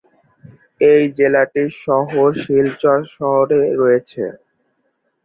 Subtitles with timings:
[0.81, 4.23] এই জেলাটির সদর শিলচর শহরে রয়েছে।